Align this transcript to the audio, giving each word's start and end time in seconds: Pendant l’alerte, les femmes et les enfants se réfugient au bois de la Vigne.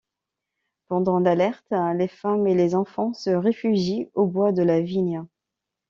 Pendant 0.87 1.19
l’alerte, 1.19 1.71
les 1.95 2.07
femmes 2.07 2.47
et 2.47 2.55
les 2.55 2.73
enfants 2.73 3.13
se 3.13 3.29
réfugient 3.29 4.09
au 4.15 4.25
bois 4.25 4.51
de 4.51 4.63
la 4.63 4.81
Vigne. 4.81 5.25